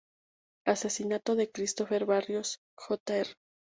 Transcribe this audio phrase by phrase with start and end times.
[0.65, 3.27] Asesinato de Christopher Barrios Jr.